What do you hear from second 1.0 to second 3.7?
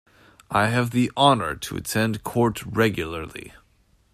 honour to attend court regularly.